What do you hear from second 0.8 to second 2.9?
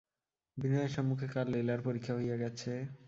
সম্মুখে কাল লীলার পরীক্ষা হইয়া গেছে।